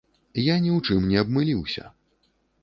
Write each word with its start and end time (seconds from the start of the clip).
Я 0.43 0.55
ні 0.63 0.71
ў 0.75 0.79
чым 0.87 1.05
не 1.11 1.19
абмыліўся! 1.23 1.85